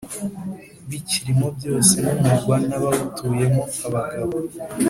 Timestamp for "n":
2.01-2.07, 2.67-2.71